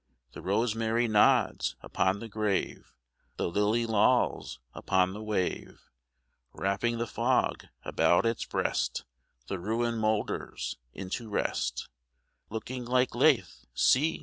[0.31, 2.91] The rosemary nods upon the grave;
[3.37, 5.91] The lily lolls upon the wave;
[6.53, 9.05] Wrapping the fog about its breast,
[9.45, 11.87] The ruin moulders into rest;
[12.49, 14.19] Looking like Lethe, see!